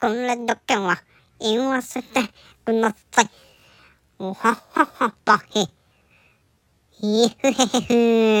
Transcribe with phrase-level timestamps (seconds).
[0.00, 0.98] これだけは
[1.38, 2.22] 言わせて
[2.64, 3.30] ください。
[4.18, 5.68] おはははばへ。
[7.02, 8.39] いふへふ。